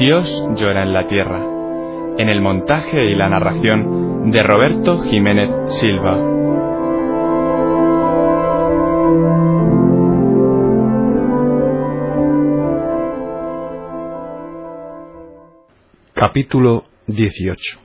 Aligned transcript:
Dios 0.00 0.48
llora 0.56 0.82
en 0.82 0.94
la 0.94 1.06
tierra, 1.06 1.44
en 2.16 2.30
el 2.30 2.40
montaje 2.40 3.04
y 3.04 3.14
la 3.14 3.28
narración 3.28 4.30
de 4.30 4.42
Roberto 4.42 5.02
Jiménez 5.02 5.50
Silva. 5.78 6.16
Capítulo 16.14 16.84
18 17.06 17.79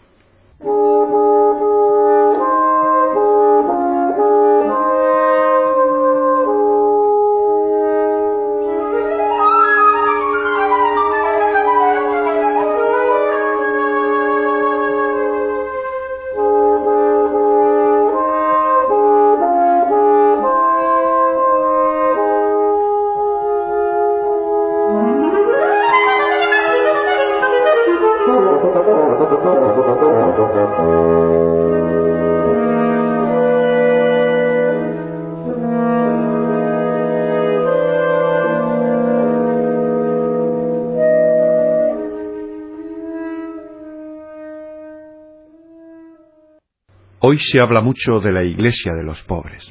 Hoy 47.35 47.41
se 47.41 47.59
habla 47.59 47.81
mucho 47.81 48.21
de 48.21 48.31
la 48.31 48.45
Iglesia 48.45 48.93
de 48.93 49.03
los 49.03 49.21
pobres. 49.23 49.61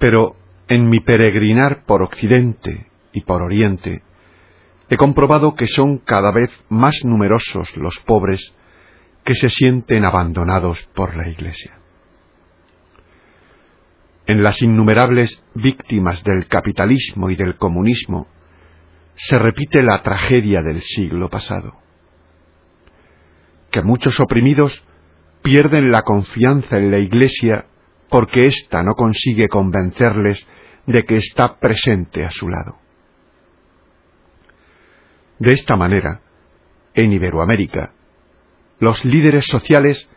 Pero 0.00 0.34
en 0.66 0.88
mi 0.88 0.98
peregrinar 0.98 1.84
por 1.84 2.02
Occidente 2.02 2.88
y 3.12 3.20
por 3.20 3.40
Oriente, 3.40 4.02
he 4.88 4.96
comprobado 4.96 5.54
que 5.54 5.68
son 5.68 5.98
cada 5.98 6.32
vez 6.32 6.48
más 6.68 7.04
numerosos 7.04 7.76
los 7.76 8.00
pobres 8.00 8.52
que 9.24 9.36
se 9.36 9.48
sienten 9.48 10.04
abandonados 10.04 10.82
por 10.92 11.16
la 11.16 11.28
Iglesia. 11.28 11.78
En 14.26 14.42
las 14.42 14.60
innumerables 14.60 15.44
víctimas 15.54 16.24
del 16.24 16.48
capitalismo 16.48 17.30
y 17.30 17.36
del 17.36 17.56
comunismo 17.58 18.26
se 19.14 19.38
repite 19.38 19.84
la 19.84 20.02
tragedia 20.02 20.62
del 20.62 20.80
siglo 20.80 21.30
pasado, 21.30 21.76
que 23.70 23.82
muchos 23.82 24.18
oprimidos 24.18 24.84
pierden 25.42 25.90
la 25.90 26.02
confianza 26.02 26.78
en 26.78 26.90
la 26.90 26.98
Iglesia 26.98 27.66
porque 28.08 28.46
ésta 28.46 28.82
no 28.82 28.94
consigue 28.94 29.48
convencerles 29.48 30.46
de 30.86 31.04
que 31.04 31.16
está 31.16 31.58
presente 31.58 32.24
a 32.24 32.30
su 32.30 32.48
lado. 32.48 32.78
De 35.38 35.54
esta 35.54 35.76
manera, 35.76 36.20
en 36.94 37.12
Iberoamérica, 37.12 37.92
los 38.78 39.04
líderes 39.04 39.46
sociales 39.46 40.08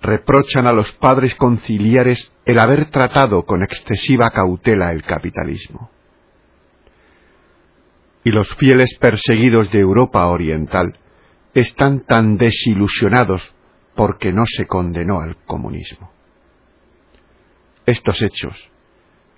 reprochan 0.00 0.66
a 0.66 0.72
los 0.72 0.92
padres 0.92 1.34
conciliares 1.34 2.32
el 2.44 2.58
haber 2.58 2.90
tratado 2.90 3.44
con 3.44 3.62
excesiva 3.62 4.30
cautela 4.30 4.92
el 4.92 5.02
capitalismo. 5.02 5.90
Y 8.24 8.30
los 8.30 8.54
fieles 8.56 8.96
perseguidos 9.00 9.70
de 9.72 9.80
Europa 9.80 10.26
Oriental 10.26 10.98
están 11.54 12.00
tan 12.00 12.36
desilusionados 12.36 13.54
porque 13.94 14.32
no 14.32 14.44
se 14.46 14.66
condenó 14.66 15.20
al 15.20 15.36
comunismo. 15.44 16.10
Estos 17.86 18.22
hechos 18.22 18.70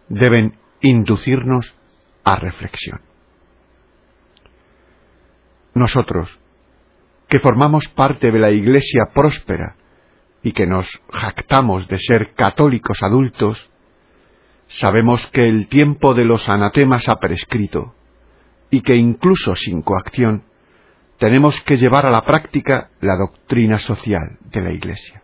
deben 0.09 0.57
inducirnos 0.81 1.75
a 2.25 2.37
reflexión. 2.37 3.01
Nosotros, 5.75 6.39
que 7.29 7.39
formamos 7.39 7.89
parte 7.89 8.31
de 8.31 8.39
la 8.39 8.51
Iglesia 8.51 9.07
próspera 9.13 9.77
y 10.43 10.53
que 10.53 10.67
nos 10.67 10.89
jactamos 11.11 11.89
de 11.89 11.99
ser 11.99 12.35
católicos 12.35 12.99
adultos, 13.03 13.71
sabemos 14.69 15.27
que 15.29 15.49
el 15.49 15.69
tiempo 15.69 16.15
de 16.15 16.25
los 16.25 16.49
anatemas 16.49 17.09
ha 17.09 17.17
prescrito 17.17 17.95
y 18.71 18.83
que 18.83 18.95
incluso 18.95 19.57
sin 19.57 19.83
coacción 19.83 20.45
tenemos 21.25 21.59
que 21.63 21.79
llevar 21.79 22.05
a 22.05 22.11
la 22.11 22.21
práctica 22.21 22.91
la 23.01 23.17
doctrina 23.17 23.79
social 23.79 24.37
de 24.43 24.61
la 24.61 24.73
Iglesia. 24.73 25.23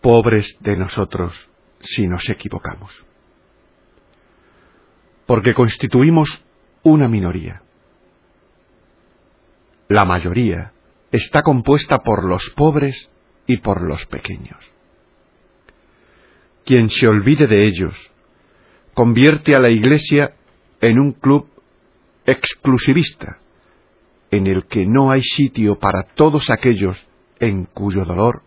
Pobres 0.00 0.56
de 0.60 0.78
nosotros 0.78 1.50
si 1.80 2.08
nos 2.08 2.26
equivocamos, 2.30 2.90
porque 5.26 5.52
constituimos 5.52 6.42
una 6.82 7.08
minoría. 7.08 7.60
La 9.88 10.06
mayoría 10.06 10.72
está 11.12 11.42
compuesta 11.42 11.98
por 11.98 12.24
los 12.24 12.48
pobres 12.56 13.10
y 13.46 13.58
por 13.58 13.82
los 13.82 14.06
pequeños. 14.06 14.64
Quien 16.64 16.88
se 16.88 17.06
olvide 17.06 17.46
de 17.46 17.66
ellos 17.66 17.94
convierte 18.94 19.54
a 19.54 19.58
la 19.58 19.68
Iglesia 19.68 20.36
en 20.80 20.98
un 20.98 21.12
club 21.12 21.59
exclusivista, 22.26 23.38
en 24.30 24.46
el 24.46 24.66
que 24.66 24.86
no 24.86 25.10
hay 25.10 25.22
sitio 25.22 25.78
para 25.78 26.02
todos 26.14 26.50
aquellos 26.50 27.06
en 27.38 27.64
cuyo 27.64 28.04
dolor 28.04 28.42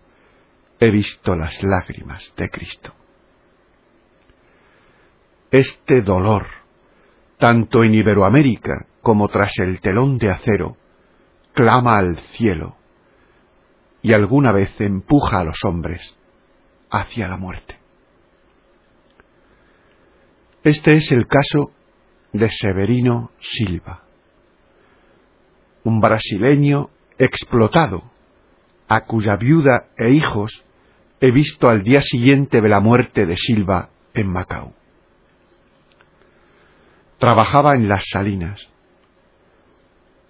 he 0.80 0.92
visto 0.92 1.36
las 1.36 1.62
lágrimas 1.64 2.34
de 2.38 2.50
Cristo. 2.50 2.94
Este 5.52 6.02
dolor, 6.02 6.48
tanto 7.38 7.84
en 7.84 7.94
Iberoamérica 7.94 8.88
como 9.02 9.28
tras 9.28 9.58
el 9.60 9.80
telón 9.82 10.18
de 10.18 10.32
acero, 10.32 10.78
clama 11.54 11.98
al 11.98 12.18
cielo 12.36 12.78
y 14.02 14.14
alguna 14.14 14.52
vez 14.52 14.80
empuja 14.82 15.40
a 15.40 15.44
los 15.44 15.64
hombres 15.64 16.18
hacia 16.90 17.28
la 17.28 17.38
muerte. 17.38 17.78
Este 20.64 20.94
es 20.94 21.12
el 21.12 21.28
caso 21.28 21.72
de 22.34 22.50
Severino 22.50 23.32
Silva, 23.40 24.02
un 25.84 26.02
brasileño 26.02 26.90
explotado, 27.20 28.04
a 28.88 29.06
cuya 29.06 29.38
viuda 29.38 29.86
e 29.98 30.10
hijos 30.10 30.66
he 31.22 31.32
visto 31.32 31.70
al 31.70 31.84
día 31.84 32.02
siguiente 32.02 32.60
de 32.60 32.70
la 32.70 32.80
muerte 32.80 33.26
de 33.26 33.38
Silva 33.38 33.90
en 34.14 34.28
Macao. 34.28 34.74
Trabajaba 37.20 37.76
en 37.76 37.88
las 37.88 38.04
salinas. 38.10 38.68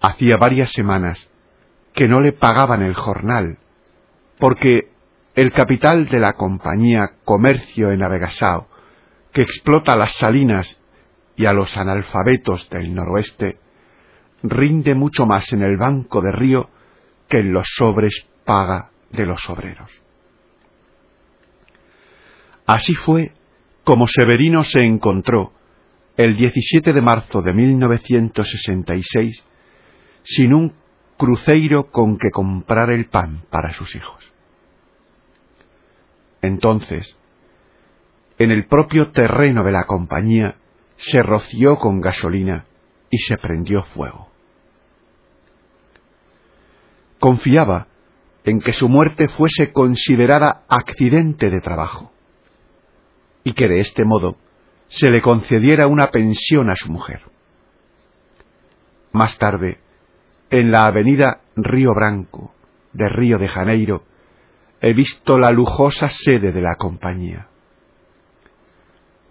Hacía 0.02 0.38
varias 0.38 0.72
semanas 0.72 1.18
que 1.94 2.08
no 2.08 2.20
le 2.20 2.34
pagaban 2.34 2.84
el 2.84 2.94
jornal, 2.94 3.58
porque 4.38 4.90
el 5.36 5.52
capital 5.52 6.10
de 6.10 6.20
la 6.20 6.34
compañía 6.34 7.14
Comercio 7.24 7.92
en 7.92 8.04
Avegasao, 8.04 8.68
que 9.32 9.42
explota 9.42 9.96
las 9.96 10.12
salinas 10.18 10.80
y 11.36 11.46
a 11.46 11.54
los 11.54 11.76
analfabetos 11.78 12.70
del 12.70 12.94
noroeste, 12.94 13.58
rinde 14.44 14.94
mucho 14.94 15.26
más 15.26 15.52
en 15.54 15.64
el 15.64 15.78
banco 15.78 16.22
de 16.22 16.32
río 16.32 16.70
que 17.28 17.40
en 17.40 17.54
los 17.54 17.68
sobres 17.76 18.28
paga 18.46 18.92
de 19.12 19.26
los 19.26 19.50
obreros. 19.50 19.92
Así 22.66 22.94
fue 22.94 23.34
como 23.84 24.08
Severino 24.08 24.64
se 24.64 24.82
encontró 24.82 25.52
el 26.16 26.36
17 26.36 26.94
de 26.94 27.02
marzo 27.02 27.42
de 27.42 27.54
1966 27.54 29.44
sin 30.24 30.54
un 30.54 30.74
cruceiro 31.18 31.90
con 31.92 32.18
que 32.18 32.32
comprar 32.32 32.90
el 32.92 33.06
pan 33.08 33.44
para 33.50 33.74
sus 33.74 33.96
hijos. 33.96 34.32
Entonces, 36.42 37.18
en 38.38 38.52
el 38.52 38.66
propio 38.66 39.12
terreno 39.12 39.64
de 39.64 39.72
la 39.72 39.86
compañía, 39.86 40.56
se 41.06 41.22
roció 41.22 41.78
con 41.78 42.00
gasolina 42.00 42.66
y 43.10 43.18
se 43.18 43.38
prendió 43.38 43.84
fuego. 43.84 44.30
Confiaba 47.20 47.88
en 48.46 48.62
que 48.62 48.72
su 48.72 48.88
muerte 48.88 49.28
fuese 49.28 49.74
considerada 49.74 50.64
accidente 50.70 51.50
de 51.50 51.60
trabajo 51.60 52.12
y 53.44 53.54
que 53.54 53.68
de 53.68 53.80
este 53.80 54.06
modo 54.06 54.38
se 54.88 55.10
le 55.10 55.22
concediera 55.22 55.88
una 55.88 56.10
pensión 56.10 56.70
a 56.70 56.76
su 56.76 56.90
mujer. 56.92 57.22
Más 59.12 59.38
tarde, 59.38 59.80
en 60.50 60.72
la 60.72 60.86
avenida 60.86 61.42
Río 61.58 61.94
Branco 61.94 62.54
de 62.94 63.10
Río 63.10 63.38
de 63.40 63.50
Janeiro, 63.50 64.04
he 64.80 64.94
visto 64.94 65.38
la 65.38 65.52
lujosa 65.52 66.08
sede 66.10 66.54
de 66.54 66.62
la 66.62 66.76
compañía. 66.76 67.48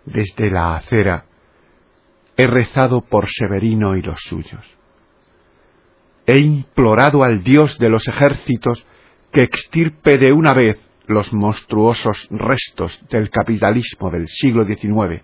Desde 0.05 0.51
la 0.51 0.77
acera 0.77 1.27
he 2.43 2.47
rezado 2.47 3.03
por 3.03 3.31
Severino 3.31 3.95
y 3.97 4.03
los 4.03 4.21
suyos. 4.21 4.67
He 6.27 6.41
implorado 6.41 7.23
al 7.23 7.45
Dios 7.45 7.79
de 7.79 7.89
los 7.89 8.07
ejércitos 8.09 8.85
que 9.33 9.45
extirpe 9.45 10.19
de 10.19 10.33
una 10.33 10.53
vez 10.53 10.79
los 11.07 11.33
monstruosos 11.33 12.27
restos 12.31 13.01
del 13.11 13.31
capitalismo 13.31 14.11
del 14.11 14.27
siglo 14.27 14.65
XIX 14.65 15.23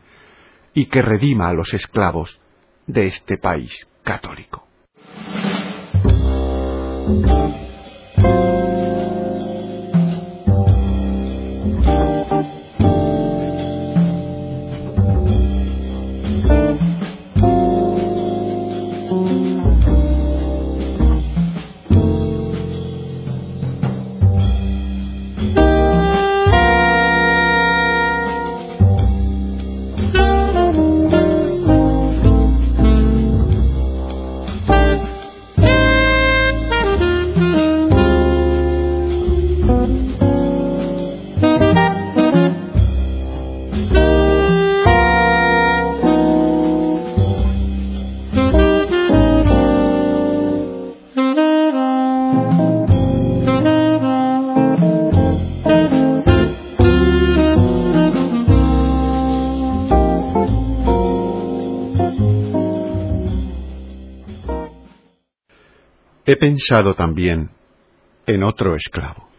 y 0.75 0.87
que 0.87 1.03
redima 1.03 1.49
a 1.49 1.55
los 1.55 1.75
esclavos 1.75 2.41
de 2.87 3.07
este 3.07 3.37
país 3.37 3.89
católico. 4.05 4.69
He 66.29 66.37
pensado 66.37 66.95
también 66.95 67.53
en 68.27 68.43
otro 68.43 68.77
esclavo. 68.77 69.31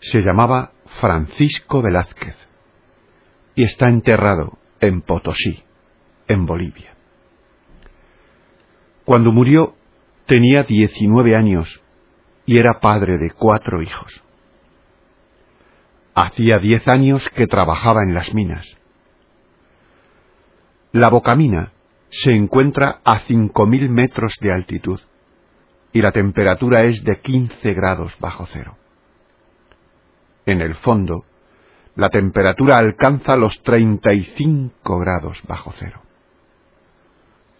Se 0.00 0.20
llamaba 0.20 0.72
Francisco 0.98 1.82
Velázquez 1.82 2.34
y 3.54 3.62
está 3.62 3.88
enterrado 3.88 4.58
en 4.80 5.02
Potosí, 5.02 5.62
en 6.26 6.46
Bolivia. 6.46 6.96
Cuando 9.04 9.30
murió 9.30 9.76
tenía 10.26 10.64
19 10.64 11.36
años 11.36 11.80
y 12.44 12.58
era 12.58 12.80
padre 12.80 13.16
de 13.16 13.30
cuatro 13.30 13.82
hijos. 13.82 14.24
Hacía 16.16 16.58
diez 16.58 16.88
años 16.88 17.30
que 17.36 17.46
trabajaba 17.46 18.02
en 18.02 18.14
las 18.14 18.34
minas. 18.34 18.66
La 20.90 21.08
bocamina 21.08 21.70
se 22.08 22.32
encuentra 22.32 23.00
a 23.04 23.20
cinco 23.28 23.68
mil 23.68 23.88
metros 23.90 24.34
de 24.40 24.52
altitud 24.52 24.98
y 25.92 26.02
la 26.02 26.12
temperatura 26.12 26.84
es 26.84 27.02
de 27.04 27.20
15 27.20 27.74
grados 27.74 28.14
bajo 28.20 28.46
cero. 28.46 28.76
En 30.44 30.60
el 30.60 30.74
fondo, 30.76 31.24
la 31.94 32.10
temperatura 32.10 32.78
alcanza 32.78 33.36
los 33.36 33.62
35 33.62 34.98
grados 34.98 35.42
bajo 35.48 35.72
cero. 35.74 36.02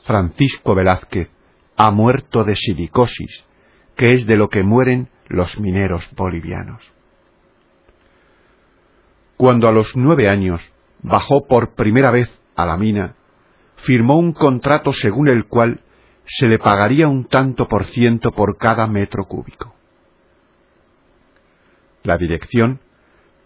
Francisco 0.05 0.75
Velázquez 0.75 1.31
ha 1.77 1.91
muerto 1.91 2.45
de 2.45 2.55
silicosis, 2.55 3.45
que 3.97 4.09
es 4.11 4.27
de 4.27 4.37
lo 4.37 4.49
que 4.49 4.63
mueren 4.63 5.09
los 5.29 5.59
mineros 5.59 6.09
bolivianos. 6.15 6.83
Cuando 9.37 9.69
a 9.69 9.73
los 9.73 9.97
nueve 9.97 10.29
años 10.29 10.61
bajó 11.03 11.47
por 11.47 11.75
primera 11.75 12.11
vez 12.11 12.31
a 12.55 12.67
la 12.67 12.77
mina, 12.77 13.17
firmó 13.77 14.19
un 14.19 14.33
contrato 14.33 14.93
según 14.93 15.29
el 15.29 15.47
cual 15.47 15.81
se 16.27 16.49
le 16.49 16.59
pagaría 16.59 17.09
un 17.09 17.27
tanto 17.27 17.69
por 17.69 17.87
ciento 17.87 18.33
por 18.33 18.59
cada 18.59 18.87
metro 18.87 19.25
cúbico. 19.27 19.75
La 22.03 22.19
dirección 22.19 22.81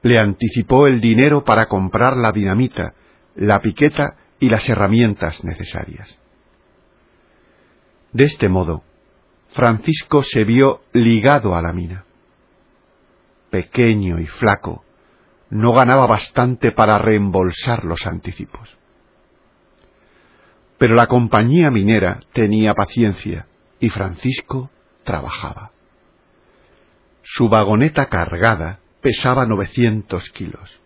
le 0.02 0.18
anticipó 0.18 0.86
el 0.86 1.00
dinero 1.00 1.44
para 1.44 1.66
comprar 1.66 2.16
la 2.16 2.32
dinamita, 2.32 2.94
la 3.34 3.60
piqueta 3.60 4.16
y 4.38 4.48
las 4.48 4.68
herramientas 4.68 5.44
necesarias. 5.44 6.18
De 8.12 8.24
este 8.24 8.48
modo, 8.48 8.82
Francisco 9.50 10.22
se 10.22 10.44
vio 10.44 10.82
ligado 10.92 11.54
a 11.54 11.62
la 11.62 11.72
mina. 11.72 12.04
Pequeño 13.50 14.18
y 14.18 14.26
flaco, 14.26 14.84
no 15.50 15.72
ganaba 15.72 16.06
bastante 16.06 16.72
para 16.72 16.98
reembolsar 16.98 17.84
los 17.84 18.06
anticipos. 18.06 18.79
Pero 20.80 20.94
la 20.94 21.08
compañía 21.08 21.70
minera 21.70 22.20
tenía 22.32 22.72
paciencia 22.72 23.46
y 23.80 23.90
Francisco 23.90 24.70
trabajaba. 25.04 25.72
Su 27.20 27.50
vagoneta 27.50 28.06
cargada 28.06 28.80
pesaba 29.02 29.44
900 29.44 30.30
kilos 30.30 30.80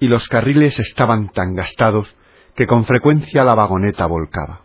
y 0.00 0.06
los 0.06 0.26
carriles 0.28 0.78
estaban 0.78 1.28
tan 1.28 1.54
gastados 1.54 2.16
que 2.54 2.66
con 2.66 2.86
frecuencia 2.86 3.44
la 3.44 3.54
vagoneta 3.54 4.06
volcaba. 4.06 4.62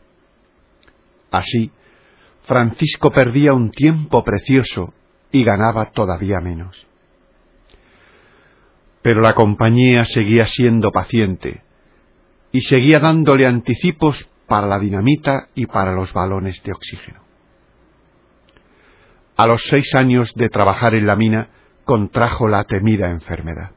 Así, 1.29 1.69
Francisco 2.43 3.11
perdía 3.11 3.51
un 3.51 3.69
tiempo 3.69 4.23
precioso 4.23 4.93
y 5.29 5.43
ganaba 5.43 5.87
todavía 5.91 6.39
menos. 6.39 6.87
Pero 9.01 9.19
la 9.19 9.33
compañía 9.33 10.05
seguía 10.05 10.45
siendo 10.45 10.93
paciente 10.93 11.63
y 12.53 12.61
seguía 12.61 13.01
dándole 13.01 13.45
anticipos 13.45 14.29
para 14.47 14.67
la 14.67 14.79
dinamita 14.79 15.49
y 15.55 15.65
para 15.65 15.91
los 15.91 16.13
balones 16.13 16.61
de 16.63 16.71
oxígeno. 16.71 17.21
A 19.35 19.45
los 19.45 19.61
seis 19.63 19.93
años 19.93 20.33
de 20.35 20.49
trabajar 20.49 20.95
en 20.95 21.05
la 21.05 21.15
mina, 21.15 21.49
contrajo 21.85 22.47
la 22.47 22.63
temida 22.63 23.11
enfermedad. 23.11 23.71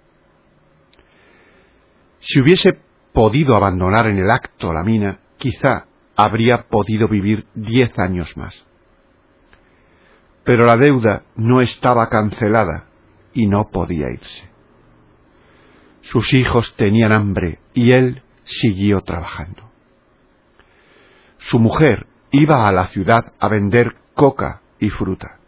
Si 2.20 2.40
hubiese 2.40 2.78
podido 3.12 3.56
abandonar 3.56 4.06
en 4.06 4.18
el 4.18 4.30
acto 4.30 4.72
la 4.72 4.82
mina, 4.82 5.20
quizá 5.38 5.86
habría 6.16 6.68
podido 6.68 7.08
vivir 7.08 7.46
diez 7.54 7.98
años 7.98 8.36
más. 8.36 8.66
Pero 10.44 10.66
la 10.66 10.76
deuda 10.76 11.24
no 11.36 11.60
estaba 11.60 12.08
cancelada 12.08 12.86
y 13.32 13.46
no 13.46 13.70
podía 13.70 14.10
irse. 14.10 14.50
Sus 16.02 16.32
hijos 16.34 16.74
tenían 16.76 17.12
hambre 17.12 17.58
y 17.74 17.92
él 17.92 18.22
siguió 18.44 19.00
trabajando. 19.02 19.69
Su 21.40 21.58
mujer 21.58 22.06
iba 22.30 22.68
a 22.68 22.72
la 22.72 22.86
ciudad 22.88 23.32
a 23.38 23.48
vender 23.48 23.96
coca 24.14 24.62
y 24.78 24.90
fruta. 24.90 25.38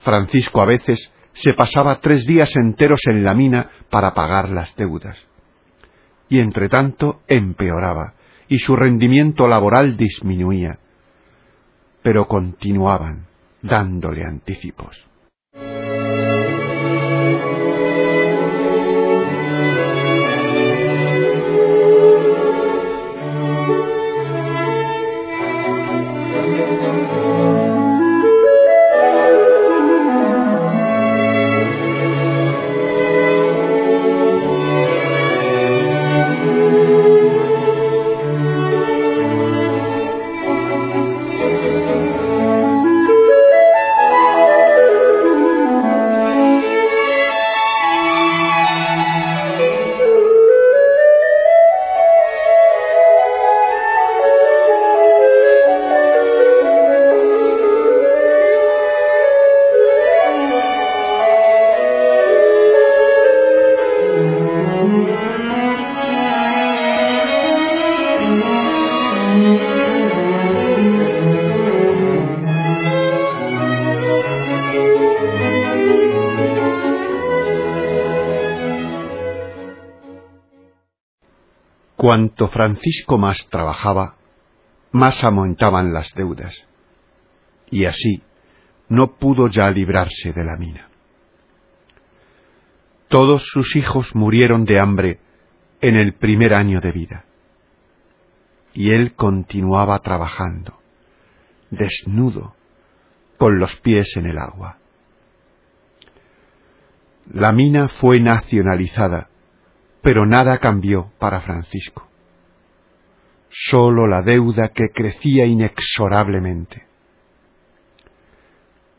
Francisco 0.00 0.60
a 0.60 0.66
veces 0.66 1.12
se 1.32 1.52
pasaba 1.54 2.00
tres 2.00 2.24
días 2.24 2.56
enteros 2.56 3.00
en 3.06 3.24
la 3.24 3.34
mina 3.34 3.70
para 3.90 4.14
pagar 4.14 4.48
las 4.48 4.74
deudas. 4.76 5.28
Y 6.28 6.40
entre 6.40 6.68
tanto 6.68 7.20
empeoraba 7.28 8.14
y 8.48 8.58
su 8.58 8.74
rendimiento 8.74 9.46
laboral 9.46 9.96
disminuía. 9.96 10.78
Pero 12.02 12.26
continuaban 12.26 13.26
dándole 13.62 14.24
anticipos. 14.24 15.06
Cuanto 82.00 82.48
Francisco 82.48 83.18
más 83.18 83.46
trabajaba, 83.50 84.14
más 84.90 85.22
aumentaban 85.22 85.92
las 85.92 86.14
deudas, 86.14 86.66
y 87.70 87.84
así 87.84 88.22
no 88.88 89.16
pudo 89.18 89.48
ya 89.48 89.70
librarse 89.70 90.32
de 90.32 90.42
la 90.42 90.56
mina. 90.56 90.88
Todos 93.08 93.42
sus 93.44 93.76
hijos 93.76 94.14
murieron 94.14 94.64
de 94.64 94.80
hambre 94.80 95.20
en 95.82 95.94
el 95.94 96.14
primer 96.14 96.54
año 96.54 96.80
de 96.80 96.90
vida, 96.90 97.26
y 98.72 98.92
él 98.92 99.12
continuaba 99.14 99.98
trabajando, 99.98 100.78
desnudo, 101.68 102.54
con 103.36 103.58
los 103.58 103.76
pies 103.76 104.16
en 104.16 104.24
el 104.24 104.38
agua. 104.38 104.78
La 107.30 107.52
mina 107.52 107.90
fue 107.90 108.20
nacionalizada, 108.20 109.29
pero 110.02 110.26
nada 110.26 110.58
cambió 110.58 111.10
para 111.18 111.40
Francisco. 111.40 112.06
Sólo 113.48 114.06
la 114.06 114.22
deuda 114.22 114.68
que 114.68 114.90
crecía 114.94 115.44
inexorablemente. 115.44 116.86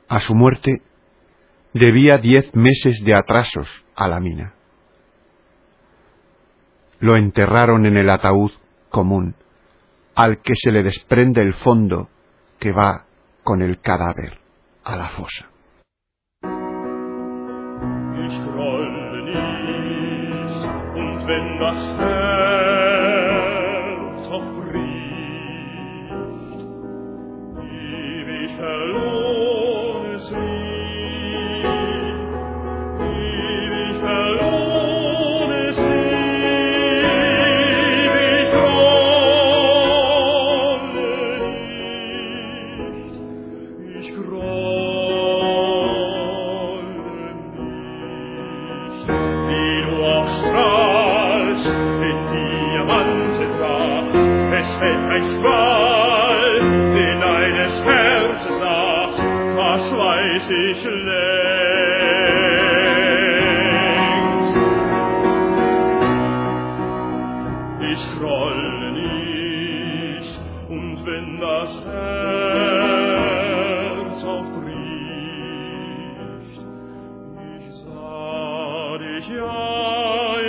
A 0.07 0.19
su 0.19 0.35
muerte 0.35 0.81
debía 1.73 2.17
diez 2.17 2.53
meses 2.53 3.01
de 3.03 3.15
atrasos 3.15 3.67
a 3.95 4.07
la 4.07 4.19
mina. 4.19 4.53
Lo 6.99 7.15
enterraron 7.15 7.85
en 7.85 7.97
el 7.97 8.09
ataúd 8.09 8.51
común, 8.89 9.35
al 10.15 10.41
que 10.41 10.53
se 10.55 10.71
le 10.71 10.83
desprende 10.83 11.41
el 11.41 11.53
fondo 11.53 12.09
que 12.59 12.71
va 12.71 13.05
con 13.43 13.61
el 13.61 13.79
cadáver 13.79 14.39
a 14.83 14.95
la 14.97 15.09
fosa. 15.09 15.47
wenn 21.31 21.59
das 21.59 21.81
Herz 21.97 23.21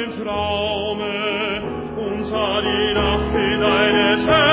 im 0.03 0.25
Traume 0.25 1.63
und 1.97 2.25
sah 2.25 2.61
die 2.61 2.95
Nacht 2.95 3.35
in 3.35 3.63
eine 3.63 4.19
Schöne. 4.19 4.52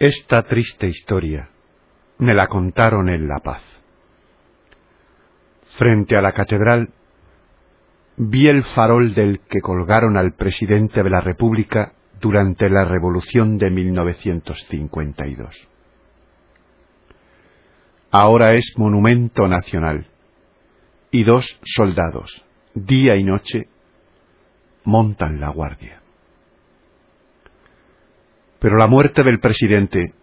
Esta 0.00 0.44
triste 0.44 0.86
historia 0.86 1.50
me 2.18 2.32
la 2.32 2.46
contaron 2.46 3.08
en 3.08 3.26
La 3.26 3.40
Paz. 3.40 3.62
Frente 5.76 6.16
a 6.16 6.22
la 6.22 6.30
catedral 6.30 6.90
vi 8.16 8.46
el 8.46 8.62
farol 8.62 9.12
del 9.12 9.40
que 9.40 9.60
colgaron 9.60 10.16
al 10.16 10.34
presidente 10.34 11.02
de 11.02 11.10
la 11.10 11.20
República 11.20 11.94
durante 12.20 12.70
la 12.70 12.84
Revolución 12.84 13.58
de 13.58 13.70
1952. 13.70 15.68
Ahora 18.12 18.54
es 18.54 18.74
monumento 18.76 19.48
nacional 19.48 20.06
y 21.10 21.24
dos 21.24 21.58
soldados, 21.64 22.44
día 22.72 23.16
y 23.16 23.24
noche, 23.24 23.66
montan 24.84 25.40
la 25.40 25.48
guardia. 25.48 26.02
Pero 28.58 28.76
la 28.76 28.86
muerte 28.86 29.22
del 29.22 29.38
presidente 29.38 30.14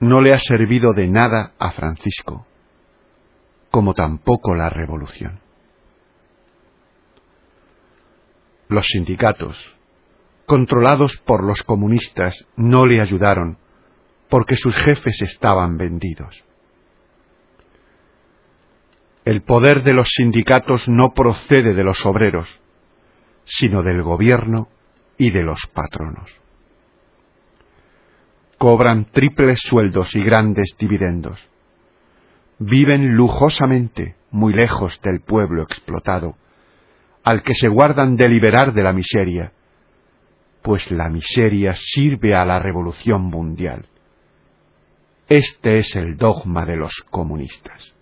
no 0.00 0.20
le 0.20 0.32
ha 0.32 0.38
servido 0.38 0.92
de 0.92 1.08
nada 1.08 1.52
a 1.58 1.72
Francisco, 1.72 2.46
como 3.70 3.94
tampoco 3.94 4.54
la 4.54 4.68
revolución. 4.68 5.40
Los 8.68 8.86
sindicatos, 8.86 9.56
controlados 10.46 11.16
por 11.18 11.42
los 11.42 11.62
comunistas, 11.62 12.46
no 12.56 12.86
le 12.86 13.00
ayudaron 13.00 13.58
porque 14.28 14.56
sus 14.56 14.76
jefes 14.76 15.20
estaban 15.22 15.76
vendidos. 15.76 16.44
El 19.24 19.42
poder 19.42 19.82
de 19.82 19.92
los 19.92 20.08
sindicatos 20.08 20.88
no 20.88 21.12
procede 21.14 21.74
de 21.74 21.84
los 21.84 22.04
obreros, 22.06 22.60
sino 23.44 23.82
del 23.82 24.02
gobierno 24.02 24.68
y 25.18 25.30
de 25.30 25.42
los 25.42 25.66
patronos 25.66 26.39
cobran 28.60 29.06
triples 29.06 29.58
sueldos 29.60 30.14
y 30.14 30.22
grandes 30.22 30.76
dividendos. 30.78 31.40
Viven 32.58 33.16
lujosamente 33.16 34.16
muy 34.30 34.52
lejos 34.52 35.00
del 35.02 35.22
pueblo 35.22 35.62
explotado, 35.62 36.36
al 37.24 37.42
que 37.42 37.54
se 37.54 37.68
guardan 37.68 38.16
de 38.16 38.28
liberar 38.28 38.74
de 38.74 38.82
la 38.82 38.92
miseria, 38.92 39.52
pues 40.60 40.90
la 40.90 41.08
miseria 41.08 41.72
sirve 41.74 42.34
a 42.34 42.44
la 42.44 42.58
revolución 42.58 43.22
mundial. 43.22 43.86
Este 45.26 45.78
es 45.78 45.96
el 45.96 46.18
dogma 46.18 46.66
de 46.66 46.76
los 46.76 46.92
comunistas. 47.08 47.94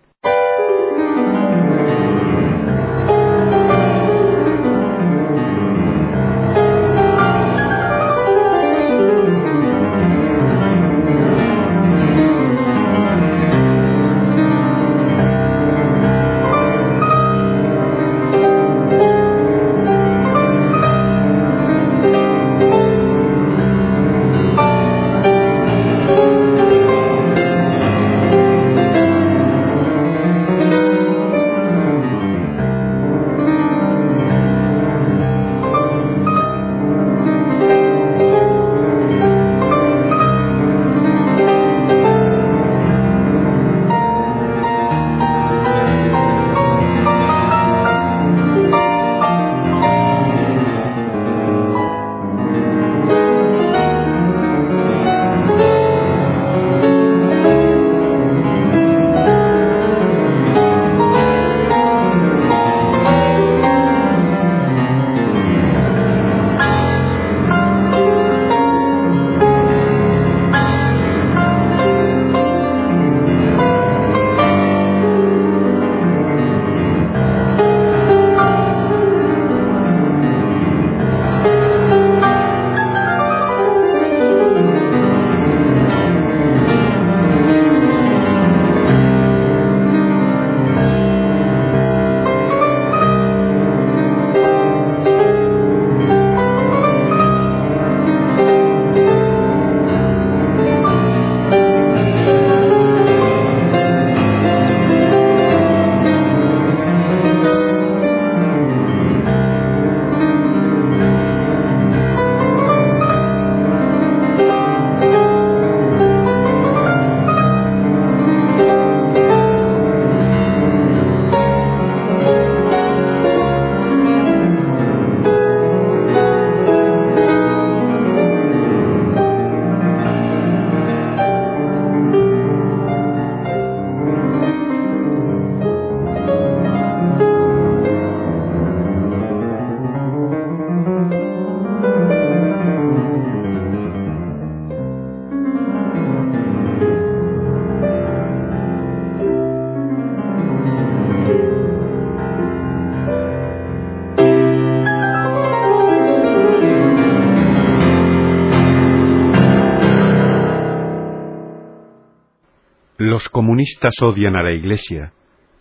Comunistas 163.59 163.94
odian 164.03 164.37
a 164.37 164.42
la 164.44 164.53
Iglesia 164.53 165.12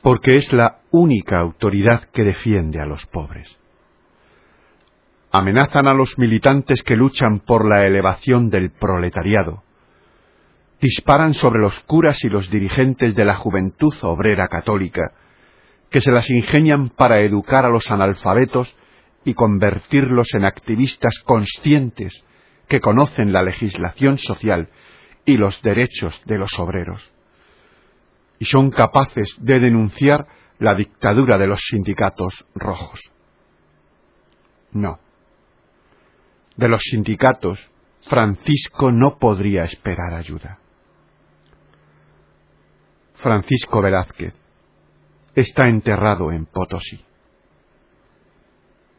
porque 0.04 0.36
es 0.36 0.54
la 0.54 0.82
única 0.92 1.40
autoridad 1.40 2.04
que 2.14 2.24
defiende 2.24 2.80
a 2.80 2.86
los 2.86 3.08
pobres. 3.08 3.60
Amenazan 5.32 5.88
a 5.88 5.96
los 5.96 6.16
militantes 6.20 6.84
que 6.84 6.96
luchan 6.96 7.40
por 7.40 7.68
la 7.68 7.88
elevación 7.88 8.52
del 8.52 8.70
proletariado. 8.70 9.64
Disparan 10.80 11.34
sobre 11.34 11.60
los 11.60 11.80
curas 11.86 12.24
y 12.24 12.30
los 12.30 12.52
dirigentes 12.52 13.16
de 13.16 13.26
la 13.26 13.34
juventud 13.34 13.96
obrera 14.04 14.48
católica, 14.48 15.14
que 15.90 16.00
se 16.00 16.12
las 16.12 16.30
ingenian 16.30 16.90
para 16.90 17.22
educar 17.22 17.66
a 17.66 17.70
los 17.70 17.90
analfabetos 17.90 18.76
y 19.26 19.34
convertirlos 19.34 20.36
en 20.36 20.46
activistas 20.46 21.18
conscientes 21.26 22.24
que 22.70 22.80
conocen 22.80 23.34
la 23.34 23.42
legislación 23.42 24.20
social 24.20 24.70
y 25.26 25.38
los 25.38 25.60
derechos 25.64 26.22
de 26.26 26.38
los 26.38 26.60
obreros. 26.60 27.17
Y 28.40 28.46
son 28.46 28.70
capaces 28.70 29.36
de 29.40 29.60
denunciar 29.60 30.28
la 30.60 30.76
dictadura 30.76 31.38
de 31.38 31.48
los 31.48 31.62
sindicatos 31.62 32.46
rojos. 32.56 33.00
No. 34.72 35.00
De 36.56 36.68
los 36.68 36.82
sindicatos, 36.82 37.60
Francisco 38.10 38.92
no 38.92 39.18
podría 39.18 39.66
esperar 39.66 40.14
ayuda. 40.14 40.60
Francisco 43.16 43.82
Velázquez 43.82 44.34
está 45.36 45.68
enterrado 45.68 46.32
en 46.32 46.46
Potosí. 46.46 47.04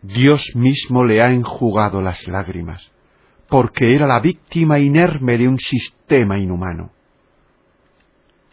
Dios 0.02 0.52
mismo 0.54 1.04
le 1.04 1.22
ha 1.22 1.30
enjugado 1.30 2.02
las 2.02 2.26
lágrimas, 2.28 2.92
porque 3.48 3.94
era 3.94 4.06
la 4.06 4.20
víctima 4.20 4.78
inerme 4.78 5.36
de 5.36 5.48
un 5.48 5.58
sistema 5.58 6.38
inhumano. 6.38 6.92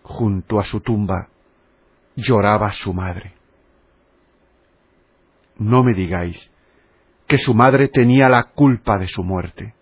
Junto 0.07 0.59
a 0.59 0.65
su 0.65 0.81
tumba 0.81 1.29
lloraba 2.15 2.71
su 2.73 2.93
madre. 2.93 3.33
No 5.57 5.83
me 5.83 5.93
digáis 5.93 6.51
que 7.27 7.39
su 7.39 7.55
madre 7.55 7.87
tenía 7.87 8.29
la 8.29 8.43
culpa 8.43 8.99
de 8.99 9.07
su 9.07 9.23
muerte, 9.23 9.73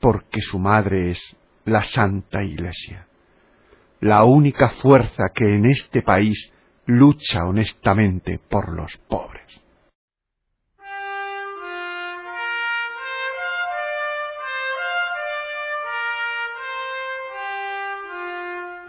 porque 0.00 0.40
su 0.40 0.58
madre 0.58 1.10
es 1.10 1.36
la 1.66 1.84
Santa 1.84 2.42
Iglesia, 2.42 3.06
la 4.00 4.24
única 4.24 4.70
fuerza 4.70 5.24
que 5.34 5.54
en 5.54 5.66
este 5.66 6.00
país 6.00 6.50
lucha 6.86 7.44
honestamente 7.44 8.40
por 8.48 8.74
los 8.74 8.96
pobres. 9.06 9.61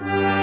Thank 0.05 0.37
you. 0.37 0.42